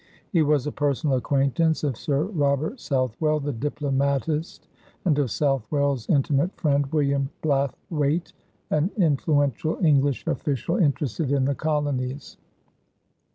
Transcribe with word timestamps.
He 0.31 0.41
was 0.41 0.65
a 0.65 0.71
personal 0.71 1.17
acquaintance 1.17 1.83
of 1.83 1.95
Sir 1.95 2.23
Robert 2.23 2.79
Southwell, 2.79 3.39
the 3.39 3.53
diplomatist, 3.53 4.67
and 5.05 5.19
of 5.19 5.29
Southwell's 5.29 6.09
intimate 6.09 6.51
friend, 6.59 6.87
William 6.91 7.29
Blathwayt, 7.43 8.33
an 8.71 8.89
influential 8.97 9.77
English 9.85 10.25
official 10.25 10.77
interested 10.77 11.31
in 11.31 11.45
the 11.45 11.53
colonies. 11.53 12.37